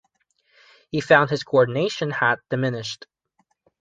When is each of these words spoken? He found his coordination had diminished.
He 0.89 0.99
found 0.99 1.29
his 1.29 1.43
coordination 1.43 2.09
had 2.09 2.39
diminished. 2.49 3.05